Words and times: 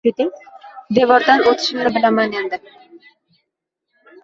Devordan 0.99 1.43
o‘tishimni 1.51 1.93
bilaman 1.99 2.35
edi 2.41 2.61